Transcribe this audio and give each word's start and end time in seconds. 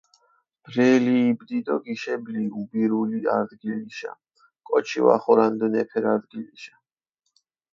ბრელი 0.67 1.11
იბდი 1.17 1.57
დო 1.67 1.75
გიშებლი 1.89 2.43
უბირული 2.61 3.19
არდგილიშა, 3.35 4.11
კოჩი 4.71 4.99
ვახორანდჷნ 5.09 5.73
ეფერ 5.83 6.05
არდგილიშა. 6.15 6.75